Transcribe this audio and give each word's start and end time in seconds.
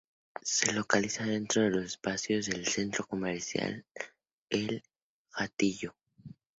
Se 0.41 0.73
localiza 0.73 1.25
dentro 1.25 1.61
de 1.61 1.69
los 1.69 1.83
espacios 1.85 2.47
del 2.47 2.65
Centro 2.65 3.05
Comercial 3.05 3.85
El 4.49 4.81
Hatillo. 5.31 5.93